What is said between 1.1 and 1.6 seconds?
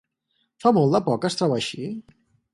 poc que es